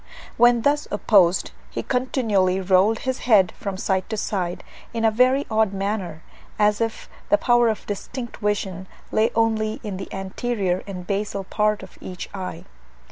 [0.35, 4.63] When thus opposed he continually rolled his head from side to side,
[4.95, 6.23] in a very odd manner,
[6.57, 11.83] as if the power of distinct vision lay only in the anterior and basal part
[11.83, 12.63] of each eye.